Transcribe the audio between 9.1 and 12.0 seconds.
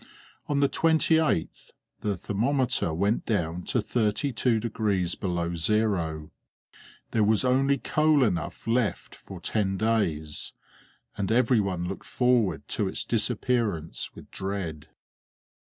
for ten days, and everyone